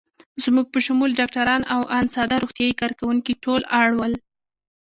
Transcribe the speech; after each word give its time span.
زموږ 0.43 0.65
په 0.73 0.79
شمول 0.85 1.11
ډاکټران 1.19 1.61
او 1.75 1.81
آن 1.97 2.05
ساده 2.15 2.35
روغتیايي 2.43 2.75
کارکوونکي 2.81 3.33
ټول 3.43 3.61
اړ 3.81 3.89
ول. 3.99 4.13